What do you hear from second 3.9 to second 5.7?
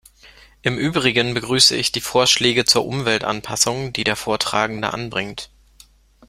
die der Vortragende anbringt.